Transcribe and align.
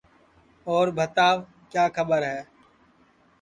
اور 0.71 0.85
بھتاو 0.97 1.35
کیا 1.71 1.85
کھٻر 1.95 2.21
ہے 2.31 2.39